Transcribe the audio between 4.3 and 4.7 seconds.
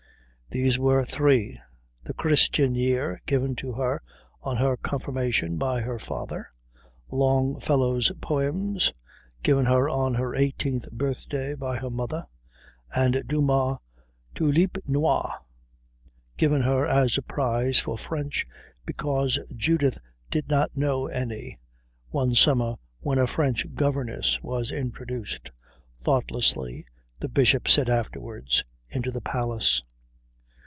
on